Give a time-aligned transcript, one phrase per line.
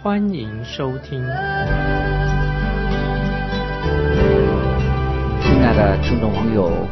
[0.00, 1.18] 欢迎收听。
[5.42, 6.86] 亲爱的听众朋友，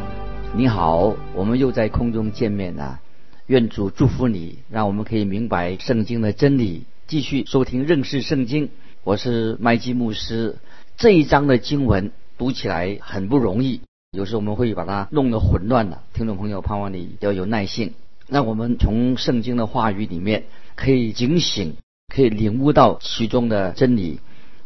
[0.53, 2.99] 你好，我们又在空中见面了。
[3.45, 8.71] 愿主祝福你，让我们可以明白圣经的真理，继续收听认识圣经。
[9.05, 10.57] 我是麦基牧师。
[10.97, 13.79] 这一章的经文读起来很不容易，
[14.11, 16.01] 有时我们会把它弄得混乱了。
[16.13, 17.93] 听众朋友，盼望你要有耐性，
[18.27, 20.43] 让我们从圣经的话语里面
[20.75, 21.77] 可以警醒，
[22.17, 24.19] 可以领悟到其中的真理。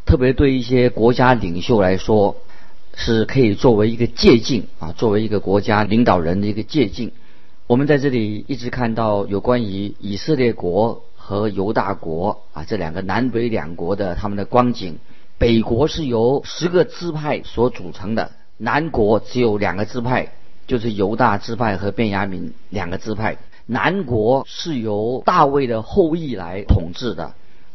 [0.05, 2.37] 特别对一些国家领袖来说，
[2.95, 7.11] 是可以作为一个借鉴啊，作为一个国家领导人的一个借鉴。
[7.67, 14.97] 我们在这里一直看到有关于以色列国和犹大国啊这两个南北两国的他们的光景。
[15.37, 20.31] 北国是由十个支派所组成的，南国只有两个支派，
[20.67, 23.37] 就是犹大支派和便雅悯两个支派。
[23.71, 27.33] 南国是由大卫的后裔来统治的，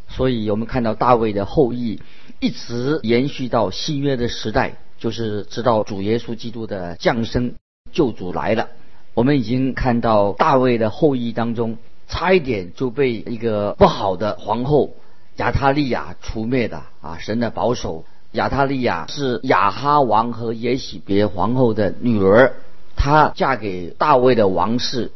[0.09, 2.03] 所以我们看到大卫的后裔
[2.39, 7.55] 一直延续到新约的时代，就是直到主耶稣基督的降生，
[7.93, 8.69] 救主来了。
[9.15, 14.91] 我们已经看到大卫的后裔当中，差一点就被一个不好的皇后
[15.37, 17.17] 亚塔利亚除灭的啊！
[17.19, 22.53] 神的保守，亚塔利亚是亚哈王和耶喜别皇后的女儿，
[22.95, 25.11] 她嫁给大卫的王室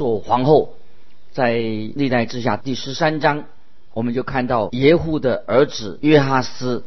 [0.00, 0.76] 做皇后。
[1.30, 3.44] 在历代之下第十三章，
[3.92, 6.84] 我们就看到耶户的儿子约哈斯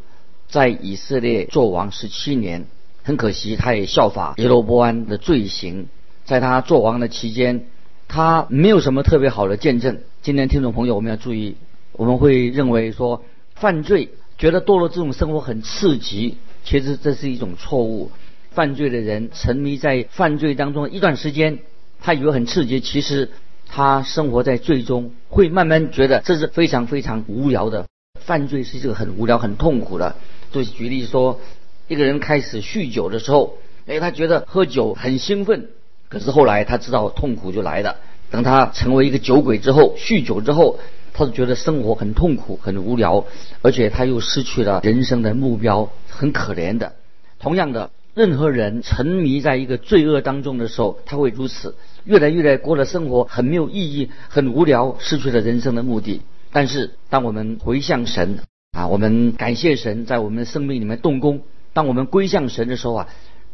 [0.48, 2.66] 在以色列做王十七年，
[3.04, 5.90] 很可惜他也效法耶罗波安的罪行。
[6.26, 7.68] 在他做王的期间，
[8.08, 10.00] 他没有什么特别好的见证。
[10.24, 11.56] 今天听众朋友，我们要注意，
[11.92, 13.24] 我们会认为说
[13.54, 14.10] 犯罪，
[14.40, 18.10] 觉得堕落这种生活很刺激，其实这是一种错误。
[18.50, 21.60] 犯罪的人沉迷在犯罪当中一段时间，
[22.06, 23.32] 他以为很刺激，其实
[23.66, 27.88] 他生活在最终会慢慢觉得这是非常非常无聊的。
[28.20, 30.18] 犯罪是一个很无聊、很痛苦的。
[30.52, 31.40] 就举例说，
[31.88, 35.70] 一个人开始酗酒的时候，哎，他觉得喝酒很兴奋。
[36.10, 37.96] 可是后来他知道痛苦就来了。
[38.30, 40.80] 等他成为一个酒鬼之后，酗酒之后，
[41.14, 43.26] 他就觉得生活很痛苦、很无聊，
[43.62, 46.92] 而且他又失去了人生的目标，很可怜的。
[47.40, 56.22] 同样的，任何人沉迷在一个罪恶当中的时候，他会如此，越来越来过的生活很没有意义、很无聊，失去了人生的目的。
[56.52, 58.40] 但是，当我们回向神
[58.72, 61.42] 啊，我们感谢神在我们的生命里面动工。
[61.74, 63.08] 当我们归向神的时候啊，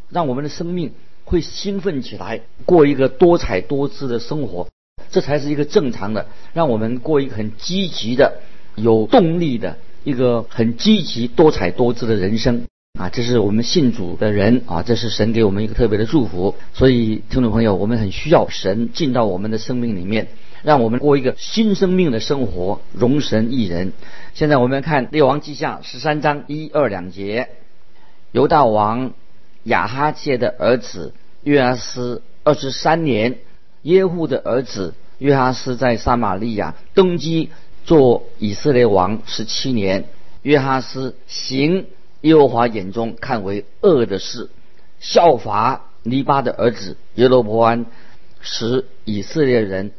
[0.09, 0.91] 让我们的生命。
[1.25, 4.67] 会兴奋起来，过一个多彩多姿的生活，
[5.11, 8.39] 这才是一个正常的，让我们过一个很积极的、
[8.73, 12.65] 有动力的一个很积极、多彩多姿的人生
[12.97, 13.09] 啊！
[13.09, 16.55] 这是我们信主的人啊，这是神给我们一个特别的祝福。
[16.73, 20.27] 所以，听众朋友，我们很需要神进到我们的生命里面，
[20.63, 23.93] 让我们过一个新生命的生活，容神一人。
[24.33, 27.49] 现在我们看《列王记下》十三章一二两节，
[28.31, 29.13] 犹大王。
[29.63, 31.13] 亚哈谢的儿子
[31.43, 33.37] 约阿斯二十三年，
[33.83, 37.49] 耶户的儿子约阿斯在撒玛利亚登基
[37.83, 40.05] 做以色列王十七年。
[40.43, 41.85] 约哈斯行
[42.21, 44.49] 耶和华眼中看为恶的事，
[44.99, 47.85] 效法尼巴的儿子耶罗伯安，
[48.41, 49.91] 使以色列人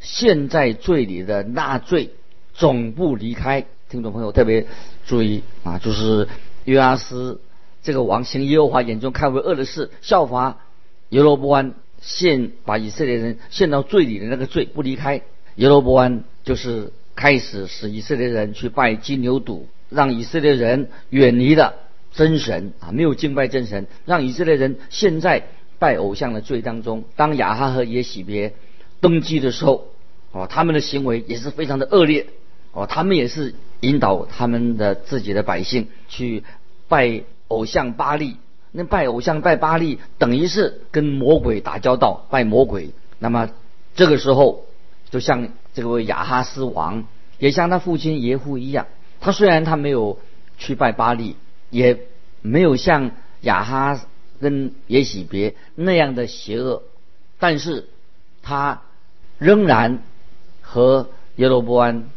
[0.00, 2.10] 陷在罪里的纳罪
[2.54, 3.66] 总不离开。
[3.88, 4.66] 听众朋友特别
[5.06, 6.28] 注意啊，就是
[6.64, 7.40] 约阿斯。
[7.82, 10.58] 这个王行耶和华眼中看为恶的事，效法
[11.10, 15.22] 耶罗波安，陷把以色列人陷到罪里的那个罪不离开。
[15.54, 21.74] 耶罗波安就是开始使以色列人去拜金牛犊，让以色列人远离了
[22.12, 25.44] 真神啊，没有敬拜真神，让以色列人陷在
[25.78, 27.04] 拜偶像的罪当中。
[27.16, 28.54] 当亚哈和耶喜别
[29.00, 29.86] 登基的时候，
[30.32, 32.26] 哦，他们的行为也是非常的恶劣，
[32.72, 36.44] 哦，他们也是引导他们的自己的百姓去
[36.88, 37.22] 拜。
[37.48, 38.36] 偶像巴利，
[38.72, 42.90] 那拜偶像拜巴利，等于是跟魔鬼打交道，拜魔鬼。
[43.18, 43.48] 那么
[43.94, 44.66] 这个时候，
[45.08, 47.06] 就像这位亚哈斯王，
[47.38, 48.86] 也像他父亲耶户一样，
[49.20, 50.18] 他虽然他没有
[50.58, 51.36] 去拜巴利，
[51.70, 52.00] 也
[52.42, 53.10] 没有像
[53.40, 54.00] 亚哈
[54.40, 56.82] 跟耶喜别那样的邪恶，
[57.38, 57.88] 但是
[58.42, 58.82] 他
[59.38, 60.02] 仍然
[60.60, 62.10] 和耶罗波安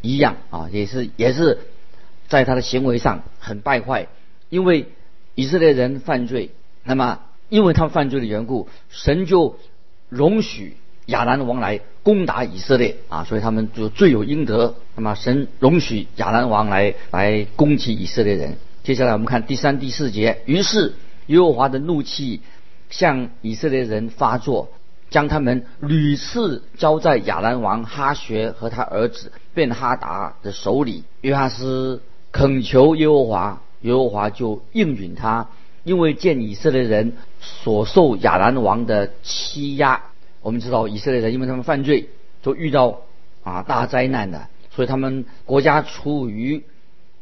[0.00, 1.58] 一样啊，也是也是。
[2.26, 4.08] 在他的行为上很败坏，
[4.48, 4.88] 因为
[5.34, 6.52] 以色列人犯罪，
[6.82, 7.20] 那么
[7.50, 9.58] 因为他犯罪的缘故，神就
[10.08, 14.74] 容许亚兰王来攻打以色列啊，所以他们就罪有应得。
[14.94, 18.56] 那么神容许亚兰王来来攻击以色列人。
[18.82, 20.94] 接下来我们看第三、第四节，于是
[21.26, 22.40] 耶和华的怒气
[22.90, 24.68] 向以色列人发作。
[25.10, 31.04] 将他们屡次交在亚兰王哈学和他儿子便哈达的手里。
[31.20, 32.02] 约哈斯
[32.32, 35.46] 恳求耶和华，耶和华就应允他，
[35.84, 40.02] 因为见以色列人所受亚兰王的欺压。
[40.44, 42.10] 我们知道以色列人因为他们犯罪，
[42.42, 43.00] 都遇到
[43.42, 46.62] 啊大灾难的，所以他们国家处于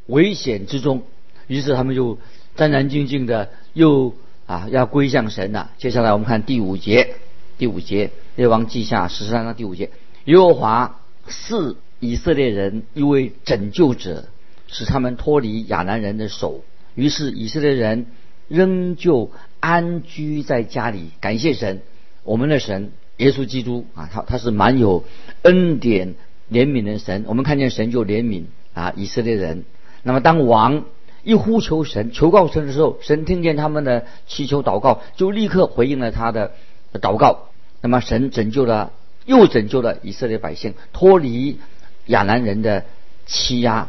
[0.06, 1.04] 危险之中。
[1.46, 2.18] 于是他们就
[2.56, 4.14] 战战兢兢的又
[4.46, 5.70] 啊要归向神了。
[5.78, 7.14] 接下来我们看第五节。
[7.58, 9.90] 第五节，列王记下十三章第五节，
[10.24, 14.24] 耶和华是以色列人一位拯救者，
[14.66, 16.64] 使他们脱离亚南人的手。
[16.96, 18.06] 于是以色列人
[18.48, 19.30] 仍旧
[19.60, 21.10] 安居在家里。
[21.20, 21.82] 感谢神，
[22.24, 25.04] 我们的神耶稣基督啊，他他是蛮有
[25.42, 26.14] 恩典
[26.50, 27.24] 怜悯的神。
[27.26, 28.44] 我们看见神就怜悯
[28.74, 29.64] 啊以色列人。
[30.02, 30.84] 那么当王
[31.22, 36.52] 一呼求神、求告神的时候，神听见他们的祈求祷告，就立刻回应了他的
[36.94, 37.48] 祷告。
[37.80, 38.92] 那么神拯救了，
[39.24, 41.58] 又拯救了以色列百姓，脱离
[42.06, 42.84] 亚兰人的
[43.26, 43.88] 欺压。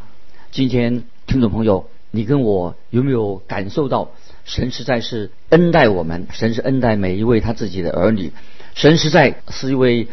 [0.51, 4.11] 今天听众朋友，你跟我有没有感受到
[4.45, 6.27] 神实在是恩待我们？
[6.31, 8.31] 神是恩待每一位他自己的儿女。
[8.75, 10.07] 神实在是一位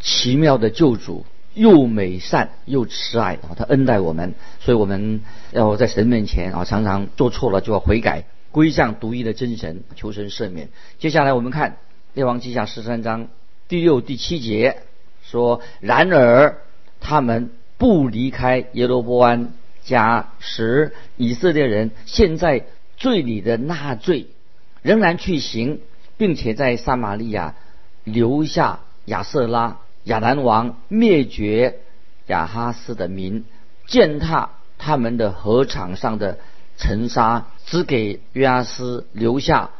[0.00, 1.24] 奇妙的救主，
[1.54, 3.54] 又美善又慈爱啊！
[3.56, 5.22] 他恩待我们，所以我们
[5.52, 10.68] 要在神面前啊，常常做错了就要悔改，归向独一的真神，求神赦免。
[10.98, 11.76] 接下来我们看。
[12.12, 13.28] 列王记下十三章
[13.68, 14.78] 第六、第七节
[15.22, 16.58] 说：“然而
[16.98, 19.52] 他们不离开耶罗波安
[19.84, 22.64] 假，使以色列人现在
[22.96, 24.26] 罪里的纳罪，
[24.82, 25.78] 仍然去行，
[26.16, 27.54] 并且在撒玛利亚
[28.04, 31.80] 留下亚瑟拉、亚兰王，灭绝
[32.26, 33.44] 亚哈斯的民，
[33.86, 36.38] 践踏他们的禾场上的
[36.76, 39.70] 尘沙，只给约阿斯留下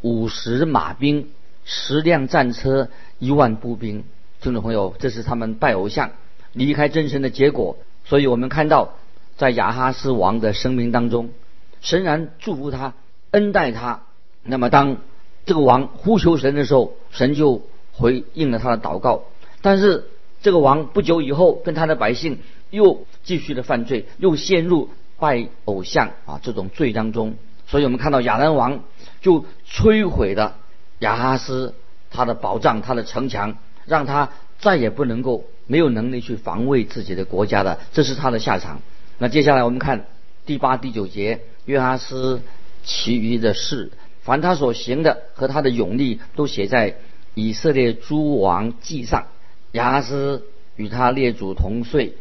[0.00, 1.30] 五十马兵。”
[1.68, 4.04] 十辆战车，一万步兵，
[4.40, 6.12] 听众朋友，这是他们拜偶像、
[6.52, 7.76] 离开真神的结果。
[8.04, 8.92] 所以我们看到，
[9.36, 11.30] 在亚哈斯王的生命当中，
[11.80, 12.94] 神然祝福他，
[13.32, 14.02] 恩待他。
[14.44, 14.98] 那么当
[15.46, 17.62] 这个王呼求神的时候，神就
[17.92, 19.22] 回应了他的祷告。
[19.62, 20.04] 但是
[20.42, 22.40] 这个王不久以后，跟他的百姓
[22.70, 27.36] 又继续的犯罪，又陷入拜偶像啊这种罪当中。
[27.66, 28.82] 所以我们看到亚兰王
[29.22, 30.56] 就摧毁了。
[31.00, 31.74] 亚哈斯
[32.10, 38.80] 他的保障，他的城墙，让他再也不能够没有能力去防卫自己的国家的，这是他的下场。
[39.18, 40.06] 那接下来我们看
[40.46, 42.40] 第八、第九节，约哈斯
[42.82, 43.92] 其余的事，
[44.26, 46.96] 凡他所行的和他的勇力，都写在
[47.34, 49.28] 以色列诸王记上。
[49.70, 50.44] 亚哈斯
[50.74, 52.16] 与他列祖同岁，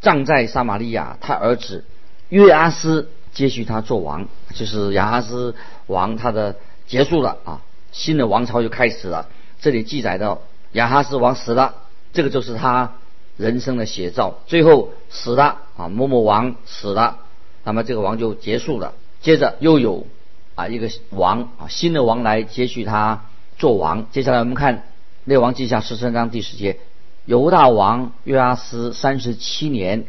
[0.00, 1.84] 葬在撒玛利亚，他儿子
[2.28, 5.54] 约阿斯接续他做王，就是亚哈斯
[5.86, 6.56] 王他的
[6.88, 7.62] 结束了啊。
[7.92, 9.28] 新的王朝就开始了。
[9.60, 10.42] 这里记载到
[10.72, 11.76] 亚哈斯王死了，
[12.12, 12.94] 这个就是他
[13.36, 14.40] 人生的写照。
[14.48, 17.18] 最后死了啊，某某王死了，
[17.62, 18.94] 那么这个王就结束了。
[19.20, 20.08] 接着又有
[20.54, 23.26] 啊一个王啊新的王来接续他
[23.58, 24.10] 做王。
[24.10, 24.84] 接下来我们看
[25.24, 26.78] 列王记下十三章第十节：
[27.24, 30.06] 犹大王约阿斯三十七年，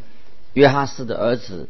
[0.54, 1.70] 约哈斯的儿子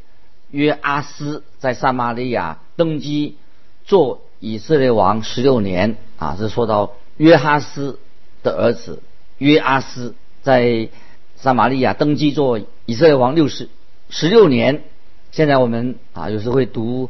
[0.51, 3.38] 约阿斯在撒玛利亚登基
[3.84, 4.22] 做。
[4.41, 8.00] 以色列王十六年啊，是说到约哈斯
[8.44, 9.01] 的儿子
[9.39, 10.13] 约阿斯
[10.44, 10.89] 在
[11.36, 13.70] 撒玛利亚登基做以色列王六十
[14.10, 14.84] 十六年。
[15.32, 17.10] 现在我们啊，有时会读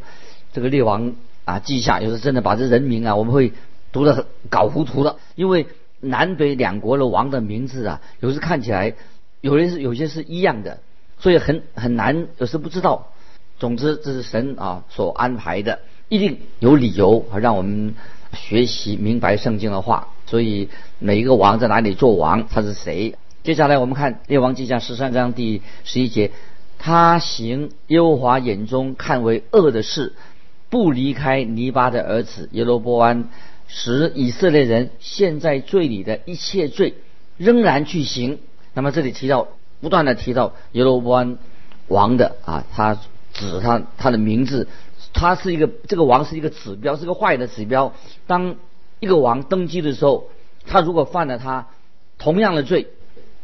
[0.53, 1.15] 这个列王
[1.45, 3.53] 啊记下，有时真的把这人名啊，我们会
[3.91, 5.67] 读的搞糊涂了，因为
[6.01, 8.93] 南北两国的王的名字啊，有时看起来
[9.39, 10.79] 有的是有些是一样的，
[11.19, 13.11] 所以很很难，有时不知道。
[13.57, 15.79] 总之，这是神啊所安排的。
[16.09, 17.95] 一定有理由啊，让我们
[18.33, 20.09] 学习明白圣经的话。
[20.27, 23.15] 所以每一个王在哪里做王，他是谁？
[23.43, 26.31] 接下来我们看《列王记下》十三章第十一节：
[26.77, 30.13] 他行耶和华眼中看为恶的事，
[30.75, 33.29] 不离开尼巴的儿子耶罗波安，
[33.65, 36.95] 使以色列人现在罪里的一切罪
[37.37, 38.39] 仍然去行。
[38.73, 39.47] 那么这里提到
[39.79, 41.37] 不断的提到耶罗波安
[41.87, 42.95] 王的啊，他
[43.31, 44.67] 指他他的名字。
[45.13, 47.93] 他是一个这个王是一个指标，是个坏的指标。
[48.27, 48.57] 当
[48.99, 50.29] 一个王登基的时候，
[50.67, 51.67] 他如果犯了他
[52.17, 52.87] 同样的罪，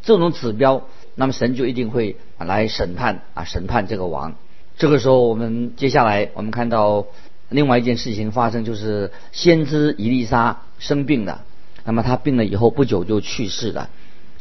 [0.01, 0.85] 这种指标，
[1.15, 4.35] 那么神就一定会来审判啊，审判这个王。
[4.81, 7.05] 这个时候，我们接下来我们看到
[7.50, 11.43] 另外一件事情发生，就是先知伊丽莎生病了。
[11.83, 13.91] 那么他病了以后不久就去世了。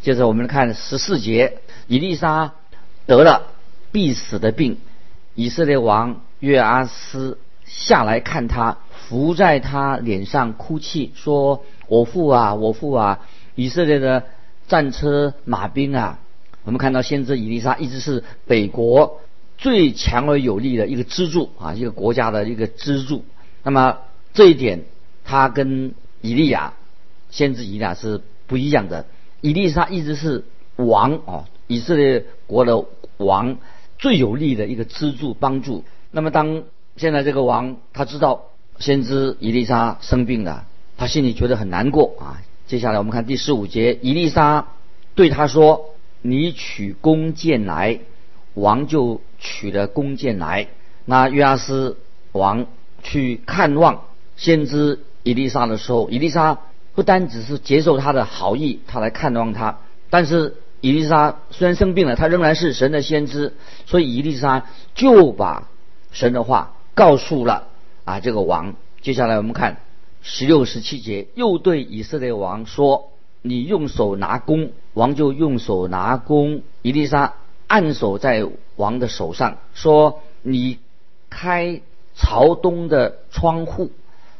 [0.00, 2.54] 接着我们看十四节，伊丽莎
[3.04, 3.48] 得了
[3.92, 4.78] 必死的病，
[5.34, 8.78] 以色列王约阿斯下来看他，
[9.10, 13.20] 伏在他脸上哭泣，说：“我父啊，我父啊！
[13.56, 14.24] 以色列的
[14.66, 16.18] 战车马兵啊！”
[16.64, 19.20] 我们看到先知伊丽莎一直是北国。
[19.60, 23.26] 最强而有力的一个支柱啊，一个国家的一个支柱。
[23.62, 23.98] 那么
[24.32, 24.84] 这一点，
[25.22, 26.72] 他跟以利亚
[27.28, 29.04] 先知以利亚是不一样的。
[29.42, 30.44] 以利沙一直是
[30.76, 32.82] 王哦，以色列国的
[33.18, 33.58] 王，
[33.98, 35.84] 最有力的一个支柱帮助。
[36.10, 36.62] 那么当
[36.96, 38.46] 现在这个王他知道
[38.78, 42.42] 先知以利沙生病了，他心里觉得很难过啊。
[42.66, 44.68] 接下来我们看第十五节，以利沙
[45.14, 45.90] 对他说
[46.22, 48.00] ：“你取弓箭来。”
[48.54, 50.68] 王就取了弓箭来，
[51.06, 51.96] 那约阿斯
[52.32, 52.66] 王
[53.02, 54.02] 去看望
[54.36, 56.58] 先知伊丽莎的时候，伊丽莎
[56.94, 59.78] 不单只是接受他的好意，他来看望他，
[60.10, 63.54] 但是伊丽莎虽然生病了，他仍然是神的先知，
[63.86, 65.68] 所以伊丽莎就把
[66.12, 67.68] 神的话告诉了
[68.04, 68.74] 啊这个王。
[69.00, 69.78] 接下来我们看
[70.22, 77.34] 十六十七节，又对以色列王说：“你用手拿弓。”王就用手拿弓，伊丽莎。
[77.70, 80.80] 按手在王的手上，说：“你
[81.30, 81.82] 开
[82.16, 83.92] 朝东的窗户，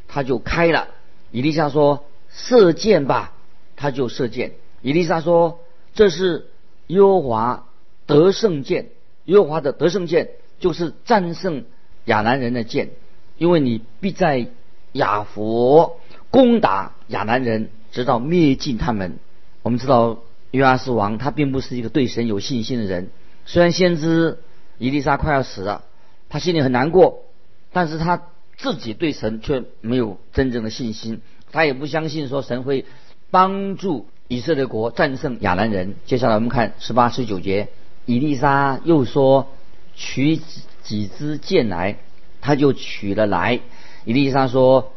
[0.09, 0.89] 他就开了。”
[1.31, 3.33] 伊丽莎说：“射箭吧。”
[3.77, 4.55] 他就射箭。
[4.83, 5.61] 伊丽莎说
[5.95, 6.49] ：“这是
[6.89, 7.69] 耶和华
[8.05, 8.89] 得胜箭，
[9.27, 11.65] 耶和华的得胜箭就是战胜
[12.07, 12.91] 亚南人的箭，
[13.39, 14.49] 因为你必在
[14.91, 16.01] 亚佛
[16.33, 19.19] 攻打亚南人，直到灭尽他们。”
[19.63, 20.19] 我们知道
[20.51, 23.11] 约阿斯王他并不是一个对神有信心的人。
[23.47, 24.39] 虽然先知
[24.79, 25.85] 伊丽莎快要死了，
[26.29, 27.25] 他心里很难过，
[27.73, 28.23] 但是他
[28.57, 31.21] 自己对神却没有真正的信心，
[31.51, 32.87] 他也不相信说神会
[33.31, 35.97] 帮助以色列国战胜亚兰人。
[36.07, 37.69] 接下来我们看十八十九节，
[38.07, 39.49] 伊丽莎又说
[39.95, 40.41] 取
[40.83, 41.97] 几支箭来，
[42.41, 43.61] 他就取了来。
[44.05, 44.93] 伊丽莎说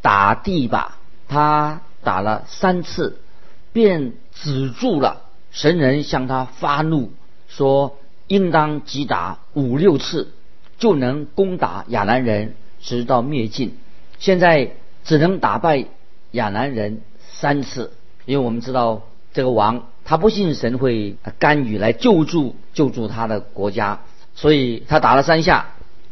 [0.00, 0.98] 打地吧，
[1.28, 3.18] 他打了三次，
[3.72, 5.22] 便止住了。
[5.50, 7.12] 神人向他发怒。
[7.56, 7.96] 说
[8.26, 10.34] 应当击打五六次，
[10.78, 13.78] 就能攻打亚兰人，直到灭尽。
[14.18, 14.72] 现在
[15.04, 15.86] 只能打败
[16.32, 17.92] 亚兰人三次，
[18.26, 24.00] 因为我们知道这个王他不信神会干预来救助救助他的国家，
[24.34, 25.68] 所以他打了三下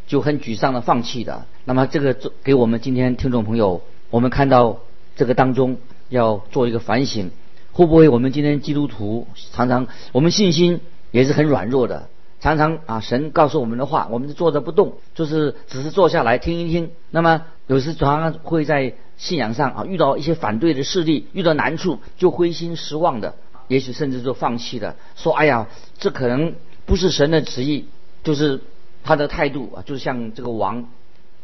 [0.06, 1.44] 就很沮丧的放弃的。
[1.66, 4.78] 那么这个给我们今天听众朋友，我们看到
[5.14, 5.76] 这个当中
[6.08, 7.30] 要做一个反省，
[7.72, 10.80] 会不会我们今天基督徒常常我们信心？
[11.14, 12.08] 也是很软弱的，
[12.40, 16.90] 常常啊，神告诉我们的话，我们就坐着不动，就是只是坐下来听一听。
[17.12, 23.36] 那么有时常常会在信仰上啊遇到一些反对的势力，遇到难处就灰心失望的，
[23.68, 25.68] 也许甚至就放弃了，说哎呀，
[25.98, 27.86] 这可能不是神的旨意，
[28.24, 28.60] 就是
[29.04, 30.88] 他的态度啊，就像这个王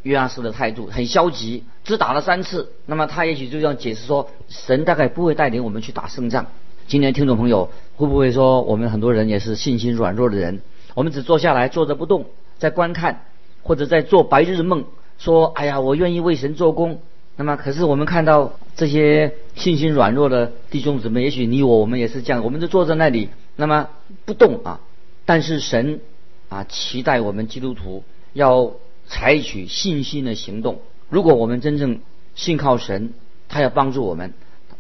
[0.03, 2.73] 约阿斯的态度，很消极，只打了三次。
[2.87, 6.47] 那么他也许就这样解释说，神大概不会带领我们去打胜仗。
[6.91, 10.61] 今天听众朋友会不会说，我们很多人也是信心软弱的人？
[10.95, 12.27] 我们只坐下来坐着不动，
[12.59, 13.27] 在观看，
[13.63, 16.99] 或者在做白日梦，说：“哎呀，我愿意为神做工。”
[17.39, 23.89] 那么，可是我们看到这些信心软弱的弟兄姊妹，也许你我我们也是这样，我们就坐在那里，那么
[24.25, 24.81] 不动啊。
[25.25, 26.01] 但是神
[26.49, 28.73] 啊，期待我们基督徒要
[29.07, 30.81] 采取信心的行动。
[31.09, 32.01] 如果我们真正
[32.35, 33.13] 信靠神，
[33.49, 34.35] 他要帮助我们，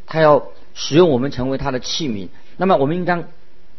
[0.06, 0.48] 他要。
[0.74, 3.24] 使用我们成为他的器皿，那么我们应当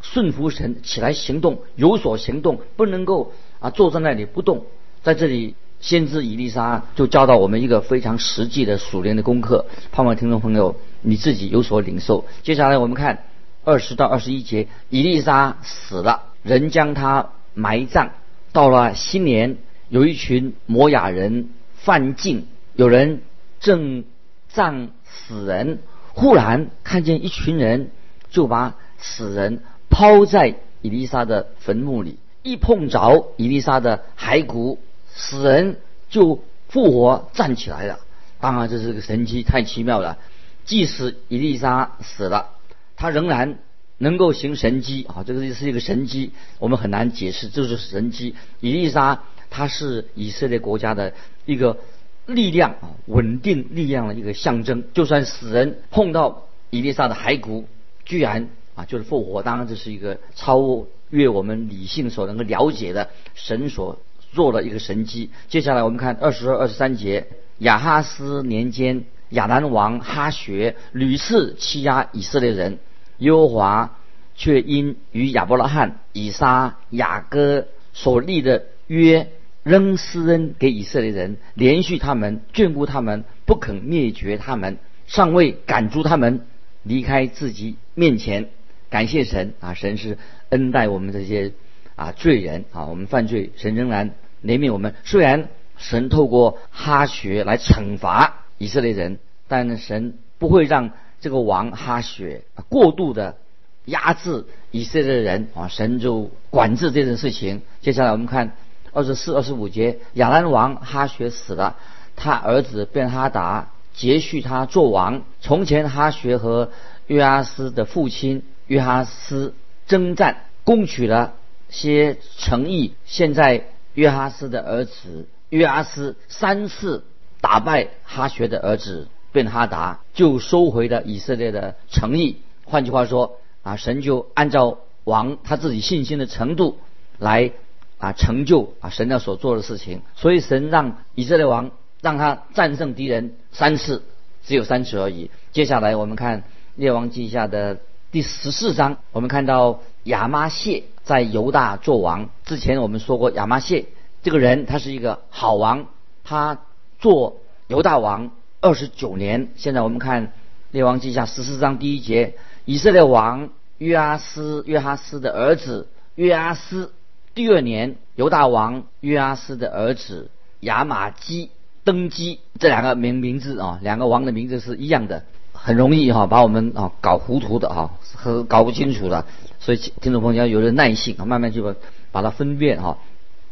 [0.02, 4.66] 顺服神，起来行动，有所行动，不能够啊坐在那里不动。
[5.04, 12.26] 在这里，先知以利沙就教导我们一个非常实际的属灵的功课，盼望听众朋友你自己有所领受。
[12.44, 13.24] 接下来我们看
[13.64, 18.12] 二十到二十一节，以利沙死了，人将他埋葬。
[18.52, 19.58] 到了新年，
[19.90, 22.46] 有一群摩雅人犯境，
[22.76, 23.22] 有人
[23.60, 24.04] 正
[24.50, 25.80] 葬死人。
[26.14, 27.90] 忽然看见一群人，
[28.30, 34.80] 就把死人抛在伊丽莎的坟墓里，一碰着伊丽莎的骸骨，
[35.14, 35.78] 死人
[36.10, 38.00] 就复活站起来了。
[38.40, 40.18] 当然这是个神迹，太奇妙了。
[40.66, 42.50] 即使伊丽莎死了，
[42.96, 43.60] 他仍然
[43.98, 45.24] 能够行神迹 啊！
[45.26, 48.36] 这个是一个神迹，我们很难解释，这是神迹。
[48.60, 51.14] 伊丽莎她是以色列国家的
[51.46, 51.78] 一个。
[52.26, 54.84] 力量啊，稳定力量的一个象征。
[54.94, 57.68] 就算死人碰到伊丽莎的骸骨，
[58.06, 59.42] 居然啊就是复活。
[59.44, 64.00] 当然这是一个超越我们理性所能够了解的神所
[64.32, 65.32] 做的一个神迹。
[65.50, 72.80] 接下来我们看二十二、二十三节，亚哈斯年间，亚兰王哈学屡次欺压以色列人，
[73.18, 73.98] 耶和华
[74.36, 79.28] 却因与亚伯拉罕、以撒、雅各所立的约。
[79.64, 86.48] 仍施恩给以色列人，连续他们，眷顾他们，不肯灭绝他们，尚未赶逐他们
[86.82, 88.50] 离开自己面前。
[88.90, 89.74] 感谢神啊！
[89.74, 90.18] 神是
[90.50, 91.54] 恩待我们这些
[91.96, 94.96] 啊罪人啊，我们犯罪，神仍然怜悯我们。
[95.04, 100.90] 虽然神透过哈学来惩罚以色列人，但神不会让
[101.22, 103.38] 这个王哈学过度的
[103.86, 107.62] 压制以色列人啊，神就管制这件事情。
[107.82, 108.54] 接下来我们看。
[108.94, 111.78] 二十四、二十五节，亚兰王哈学死了，
[112.16, 115.22] 他儿子便哈达接续他做王。
[115.40, 116.72] 从前哈学和
[117.08, 119.54] 约阿斯的父亲约哈斯
[119.88, 121.36] 征战，攻取了
[121.70, 122.94] 些城邑。
[123.06, 127.06] 现在约哈斯的儿子约阿斯三次
[127.40, 132.42] 打败哈学的儿子便哈达，就收回了以色列的城邑。
[132.66, 136.78] 换句话说，啊，神就按照王他自己信心的程度
[137.18, 137.54] 来。
[138.02, 141.70] 啊，成就啊，神要所做的事情，所以神让以色列王
[142.02, 144.02] 让他战胜敌人三次，
[144.44, 145.30] 只有三次而已。
[145.52, 146.44] 接下来我们看
[146.76, 147.78] 列王记下的
[148.12, 152.32] 第十四章，我们看到亚玛谢在犹大做王。
[152.44, 153.86] 之前我们说过，亚玛谢
[154.24, 155.86] 这个人他是一个好王，
[156.24, 156.58] 他
[156.98, 158.32] 做犹大王
[158.62, 159.50] 二十九年。
[159.56, 160.34] 现在我们看
[160.72, 162.34] 列王记下十四章第一节，
[162.66, 166.92] 以色列王约阿斯约哈斯的儿子约阿斯。
[167.34, 171.50] 第二年，犹大王约阿斯的儿子亚玛基
[171.86, 172.40] 登基。
[172.60, 175.24] 这两个名名字啊，两个王的名字是一样的，
[175.54, 179.26] 很容易哈把我们啊搞糊涂的哈和搞不清楚的。
[179.62, 181.74] 所以听众朋友要有点耐性，慢慢去把
[182.12, 182.98] 把它分辨哈。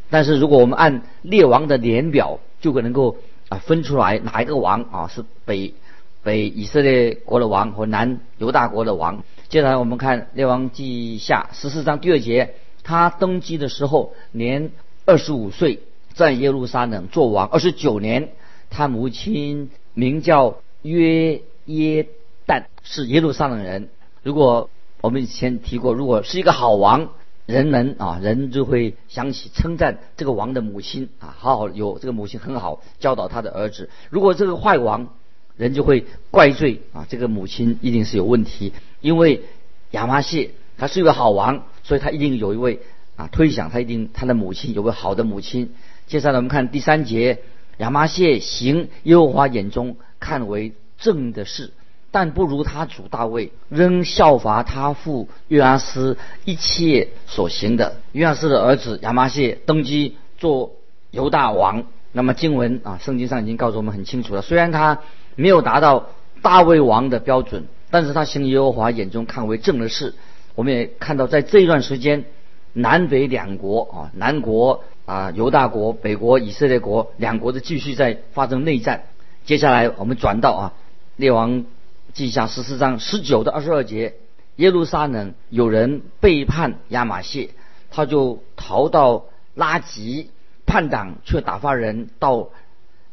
[0.10, 3.16] 但是如果我们按列王的年表，就可能够
[3.48, 5.74] 啊分出来哪一个王啊是北
[6.22, 9.24] 北以色列国的王和南犹大国的王。
[9.48, 12.56] 接下来我们看列王记下十四章第二节。
[12.90, 14.72] 他登基的时候年
[15.06, 15.82] 二十五岁，
[16.16, 18.30] 在耶路撒冷做王二十九年。
[18.72, 22.08] 他母亲名叫约耶
[22.48, 23.90] 旦，是耶路撒冷人。
[24.24, 24.72] 如果
[25.02, 27.10] 我们以前提过，如果是一个好王，
[27.46, 33.92] 人们啊人就会想起称赞这个王的母亲啊，好好有这个母亲很好教导他的儿子。
[34.10, 35.14] 如果这个坏王，
[35.58, 39.44] 人就会怪罪啊这个母亲一定是有问题，因为
[39.92, 40.50] 亚麻谢
[40.80, 41.66] 他是一个好王。
[41.90, 42.82] 所以他一定有一位
[43.16, 45.74] 啊，推想他一定他的母亲有位好的母亲。
[46.06, 47.40] 接下来我们看第三节，
[47.78, 51.74] 亚麻谢行耶和华眼中看为正的事，
[52.12, 57.96] 但不如他主大卫，仍效法他父约阿斯一切所行的。
[58.12, 60.74] 约阿斯的儿子亚麻谢登基做
[61.10, 61.86] 犹大王。
[62.12, 64.44] 那么经文啊，圣经上已经告诉我们很清楚了。
[64.44, 65.00] 虽然他
[65.36, 66.10] 没有达到
[66.44, 70.14] 大卫王的标准，但是他行耶和华眼中看为正的事。
[70.60, 72.26] 我们也看到，在这一段时间，
[72.74, 79.06] 南北两国啊，南国啊犹大国，北国以色列国，两国的继续在发生内战。
[79.46, 80.74] 接下来我们转到啊
[81.16, 81.64] 列王
[82.12, 84.16] 记下十四章十九到二十二节，
[84.58, 87.52] 耶路撒冷有人背叛亚玛谢，
[87.90, 90.30] 他就逃到拉吉，
[90.66, 92.50] 叛党却打发人到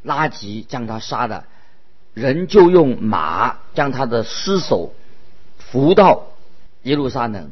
[0.02, 1.44] 拉吉将他杀了，
[2.12, 4.92] 人就用马将他的尸首
[5.58, 6.24] 扶到。
[6.86, 7.50] 耶路撒冷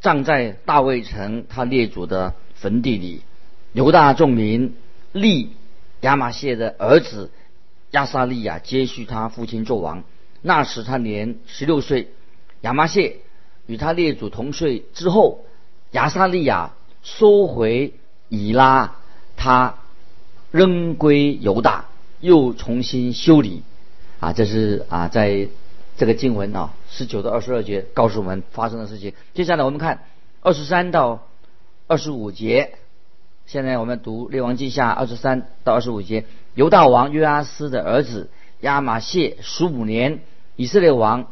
[0.00, 3.22] 葬在大卫城他列祖的坟地里，
[3.72, 4.74] 犹大众民
[5.12, 5.52] 立
[6.00, 7.30] 亚玛谢的儿子
[7.92, 10.02] 亚撒利亚接续他父亲做王。
[10.40, 12.08] 那时他年十六岁。
[12.62, 13.18] 亚玛谢
[13.66, 15.44] 与他列祖同岁之后，
[15.92, 16.72] 亚撒利亚
[17.04, 17.94] 收回
[18.28, 18.96] 以拉，
[19.36, 19.76] 他
[20.50, 21.84] 仍归犹大，
[22.18, 23.62] 又重新修理。
[24.18, 25.46] 啊，这是啊在。
[25.94, 29.14] 这个经文啊，十九到二十二节告诉我们发生的事情。
[29.32, 30.04] 接下来我们看
[30.42, 31.26] 二十三到
[31.86, 32.74] 二十五节。
[33.46, 36.26] 现在我们读列王记下二十三到二十五节。
[36.54, 38.28] 犹大王约阿斯的儿子
[38.60, 40.20] 亚玛谢十五年，
[40.54, 41.28] 以色列王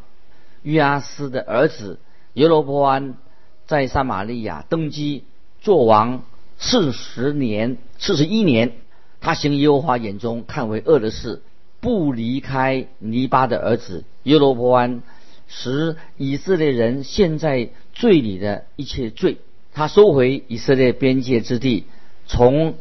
[0.62, 1.98] 约阿斯的儿子
[2.32, 3.16] 耶罗波安
[3.66, 5.24] 在撒玛利亚登基
[5.60, 6.22] 做王
[6.56, 8.72] 四十年，四十一年。
[9.20, 11.42] 他行耶和华眼中看为恶的事。
[11.82, 15.02] 不离开尼巴的儿子耶罗波安，
[15.50, 19.36] 使以色列人陷在罪里的一切罪。
[19.74, 21.84] 他收回以色列边界之地，
[22.26, 22.74] 从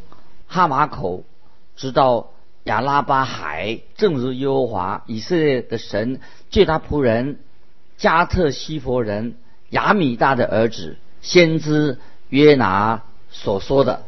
[0.48, 1.24] 哈马口
[1.76, 2.32] 直到
[2.64, 7.40] 亚拉巴海，正如耶和华以色列的神借他仆人
[7.98, 9.36] 加特西佛人
[9.70, 11.98] 亚米大的儿子先知
[12.30, 14.04] 约拿所说的。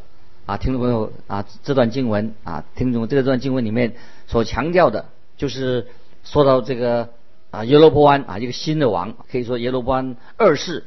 [0.48, 3.94] 啊，听众朋友啊，这段经文啊，听众这段经文里面
[4.28, 5.06] 所强调的，
[5.38, 5.88] 就是
[6.24, 7.10] 说到这个
[7.52, 10.86] 啊耶罗波安啊一个新的王，可以说耶罗波安二世，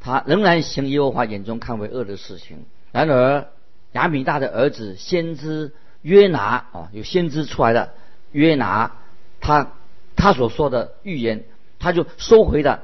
[0.00, 2.64] 他仍然行耶和华眼中看为恶的事情。
[2.90, 3.46] 然而
[3.92, 7.92] 亚米大的儿子先知约拿啊，有先知出来的
[8.32, 8.96] 约拿，
[9.40, 9.72] 他
[10.16, 11.44] 他所说的预言，
[11.78, 12.82] 他就收回了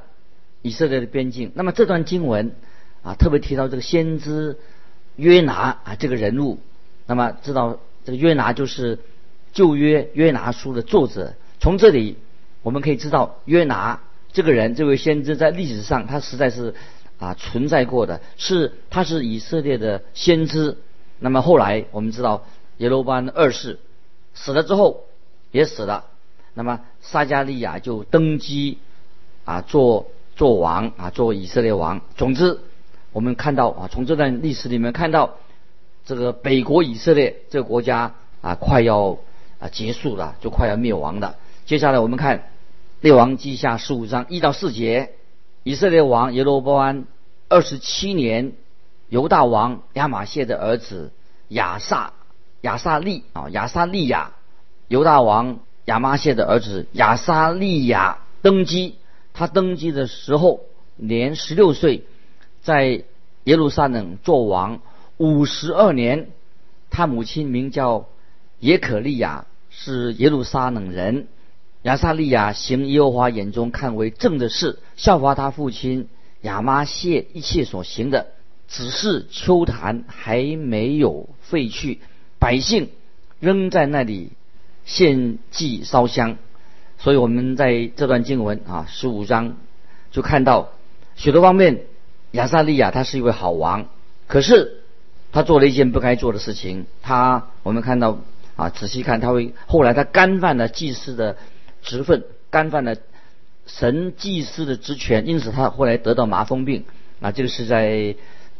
[0.61, 1.51] 以色列的边境。
[1.55, 2.55] 那么这段经文
[3.01, 4.57] 啊，特别提到这个先知。
[5.15, 6.57] 约拿啊，这个人物，
[7.05, 8.97] 那么知道这个约拿就是
[9.51, 11.35] 旧约约拿书的作者。
[11.59, 12.17] 从这里
[12.63, 16.73] 我们可以知道，约拿这个人，这位先知在历史上他实在是
[17.19, 20.77] 啊存在过的，是他是以色列的先知。
[21.19, 22.45] 那么后来我们知道
[22.77, 23.79] 耶罗班二世
[24.33, 25.03] 死了之后
[25.51, 26.05] 也死了，
[26.55, 28.79] 那么撒加利亚就登基
[29.45, 32.01] 啊做做王啊做以色列王。
[32.15, 32.59] 总之。
[33.11, 35.35] 我们看到啊，从这段历史里面看到，
[36.03, 39.19] 这个北国以色列这个国家啊，快要
[39.59, 41.35] 啊结束了，就快要灭亡了。
[41.67, 42.39] 接下来我们看
[43.03, 45.11] 《列王记下》十五章一到四节，
[45.63, 47.03] 以色列王耶罗波安
[47.49, 48.53] 二十七年，
[49.09, 51.11] 犹大王亚玛谢的儿子
[51.49, 52.13] 亚萨
[52.61, 54.31] 亚萨利啊亚萨利亚，
[54.87, 58.95] 犹大王亚玛谢的儿子亚萨利亚登基。
[59.33, 60.61] 他登基的时候
[60.95, 62.05] 年十六岁。
[62.61, 63.03] 在
[63.43, 64.79] 耶路撒冷做王
[65.17, 66.29] 五十二年，
[66.89, 68.07] 他母亲名叫
[68.59, 71.27] 耶可利亚，是耶路撒冷人。
[71.83, 76.07] 亚撒利亚行耶和华眼中看为正的事，效法他父亲
[76.41, 78.27] 亚玛谢一切所行的。
[78.67, 81.99] 只是秋坛还没有废去，
[82.39, 82.89] 百姓
[83.39, 84.31] 仍在那里
[84.85, 86.37] 献祭烧香。
[86.97, 89.57] 所以我们在这段经文啊十五章
[90.11, 90.71] 就看到
[91.15, 91.81] 许多方面。
[92.31, 93.85] 亚萨利亚他是一位好王，
[94.25, 94.81] 可是
[95.31, 96.87] 他做了一件不该做的事情。
[97.03, 98.17] 他我们看到
[98.55, 101.37] 啊，仔细看他会后来他干犯了祭司的
[101.83, 102.95] 职分，干犯了
[103.67, 106.85] 神祭司的职权，因此他后来得到麻风病。
[107.21, 108.15] 啊，这个是在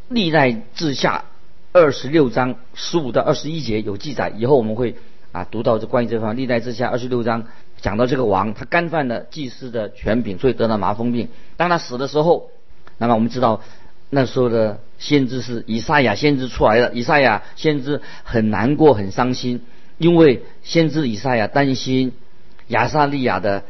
[0.08, 1.24] 历代志下
[1.72, 4.32] 二十六章十五到二十一节有记载。
[4.36, 4.94] 以后我们会
[5.32, 7.46] 啊读到这关于这方历代志下二十六章
[7.80, 11.28] 讲到这个王，他干犯了祭司的权柄，所以得到麻风病。
[11.56, 12.50] 当他死的时候。
[12.96, 13.60] 那么我们知道，
[14.08, 16.94] 那时候的先知是以赛亚先知出来的。
[16.94, 19.62] 以赛亚先知很难过、很伤心，
[19.98, 22.12] 因为先知以赛亚担心
[22.68, 23.64] 亚撒利亚的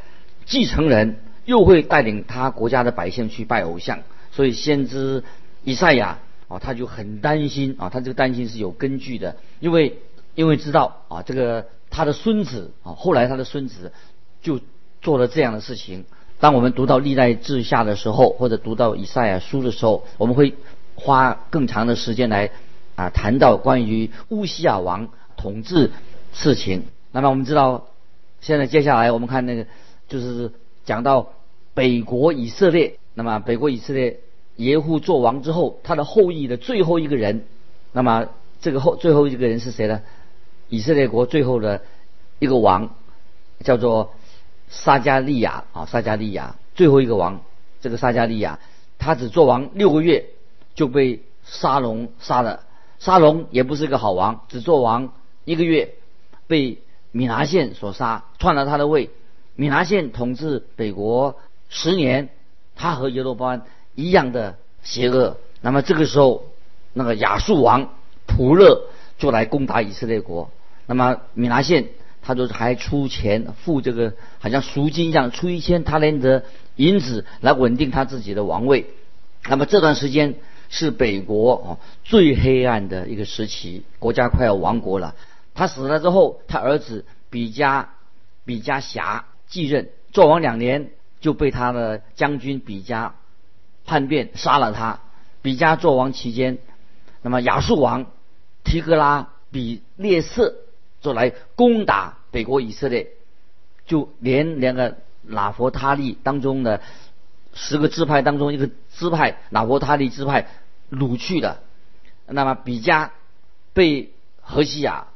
[0.44, 4.00] 继承人又会带领他国家的百姓去拜偶像，
[4.32, 5.24] 所以先知
[5.62, 9.98] 以赛亚啊，他就很担心啊，他这个担心是有根据的，因为
[10.34, 13.92] 因为知道啊，这个他的孙子啊，后来他的孙子
[14.42, 14.60] 就
[15.00, 16.04] 做了这样的事情。
[16.40, 20.54] 当我们读到历代志下的时候，或者读到以赛亚书的时候，我们会
[20.94, 22.50] 花更长的时间来
[22.96, 25.92] 啊谈到关于乌西亚王统治
[26.32, 26.84] 事情。
[27.12, 27.86] 那么我们知道，
[28.44, 29.66] 现在接下来我们看那个
[30.06, 30.52] 就是
[30.84, 31.32] 讲到
[31.72, 32.98] 北国以色列。
[33.14, 34.20] 那么北国以色列
[34.56, 37.46] 耶户做王之后，他的后裔的最后一个人，
[37.92, 38.28] 那么
[38.60, 40.02] 这个后最后一个人是谁呢？
[40.68, 41.80] 以色列国最后的
[42.38, 42.94] 一个王
[43.60, 44.12] 叫做。
[44.66, 47.42] 撒加利亚啊，撒加利亚最后一个王，
[47.80, 48.58] 这个撒加利亚，
[48.98, 50.24] 他只做王六个月
[50.74, 52.64] 就被沙龙杀了。
[52.98, 55.12] 沙龙也不是个好王，只做王
[55.44, 55.94] 一个月，
[56.48, 56.78] 被
[57.14, 59.08] 米拿县所杀，篡了他的位。
[59.54, 61.36] 米拿县统治北国
[61.68, 62.28] 十年，
[62.74, 63.62] 他和耶罗波安
[63.94, 65.38] 一样的邪恶。
[65.60, 66.44] 那么这个时候，
[66.92, 67.90] 那个亚述王
[68.26, 70.50] 普勒就来攻打以色列国。
[70.86, 71.86] 那么米拿县。
[72.26, 76.42] 他就是还出钱付这个，好像赎金一样，出一千他连的
[76.76, 78.86] 银子来稳定他自己的王位。
[79.46, 80.36] 那么这段时间
[80.70, 85.14] 是北国哦最黑暗的一个时期，国家快要亡国了。
[85.54, 87.94] 他死了之后，他儿子比加
[88.44, 90.90] 比加辖继任，做王两年
[91.20, 93.14] 就被他的将军比加
[93.84, 95.00] 叛变杀了他。
[95.40, 96.58] 比加做王期间，
[97.22, 98.06] 那么亚述王
[98.64, 100.56] 提格拉比列色。
[101.00, 103.10] 就来攻打北国以色列，
[103.84, 106.80] 就连两个拿佛他利当中的
[107.52, 110.48] 十个支派当中一个支派拿佛他利支派
[110.90, 111.60] 掳去了。
[112.26, 113.12] 那么比加
[113.74, 115.08] 被何西亚，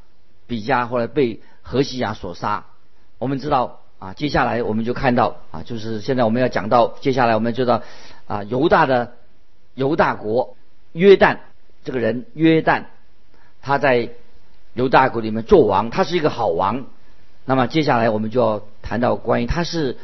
[0.49, 2.65] 比加后来被何西亚所杀。
[3.17, 7.83] 我们知道啊，接下来我们就看到啊，就是现在我们要讲到接下来我们知道
[8.27, 9.13] 啊，犹大的
[9.75, 10.57] 犹大国
[10.91, 11.37] 约旦
[11.85, 12.83] 这个人约旦
[13.61, 14.09] 他在。
[14.75, 16.85] 犹大国里面做王，他是一个好王。
[17.43, 19.97] 那么接下来我们就要谈到关于他是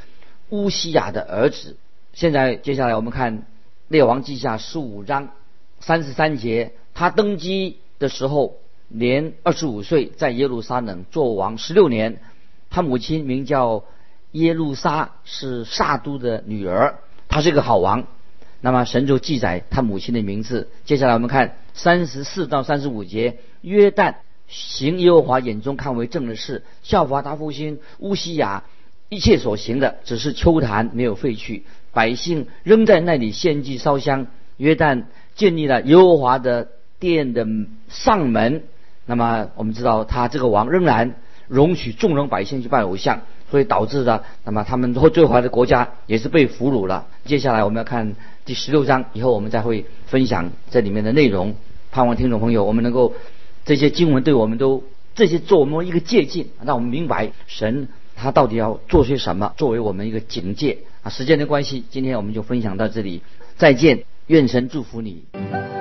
[0.49, 1.77] 乌西亚的儿子。
[2.13, 3.45] 现在接下来我们看
[3.87, 5.29] 列王记下十五章
[5.79, 12.19] 三十三节，他登基的时候年二十五岁，在耶路撒冷做王十六年。
[12.69, 13.85] 他母亲名叫
[14.31, 16.99] 耶路撒，是撒都的女儿。
[17.29, 18.05] 他是一个好王。
[18.61, 20.69] 那么神就记载他母亲的名字。
[20.85, 24.15] 接下来我们看三十四到三十五节，约旦
[24.47, 28.63] 行耶和华眼中看为正的事，效法他父亲乌西雅
[29.09, 34.27] 一切所行的，只是秋坛没有废去，百姓仍在那里献祭烧香。
[34.57, 35.03] 约旦
[35.35, 36.69] 建立了耶和华的
[36.99, 37.45] 殿的
[37.87, 38.63] 上门。
[39.05, 41.15] 那么我们知道他这个王仍然
[41.47, 43.21] 容许众人百姓去拜偶像。
[43.51, 47.05] 所以导致的，那么他们最后最后的国家也是被俘虏了。
[47.25, 51.55] 接下来我们要看第十六章，以后我们再会分享这里面的内容。
[51.91, 53.13] 盼望听众朋友，我们能够
[53.63, 61.11] 这些经文对我们都这些做我们一个借鉴，让我们明白神他到底要做些什么，作为我们一个警戒啊。
[61.11, 63.21] 时间的关系，今天我们就分享到这里，
[63.57, 65.74] 再见，愿神祝福你。